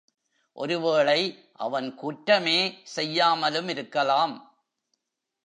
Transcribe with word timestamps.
ஒருவேளை 0.53 1.49
அவன் 1.53 1.95
குற்றமே 1.95 2.57
செய்யாமலு 2.95 3.61
மிருக்கலாம். 3.61 4.35